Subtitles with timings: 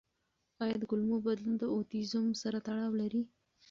[0.63, 3.21] آیا د کولمو بدلون د اوټیزم سره تړاو لري؟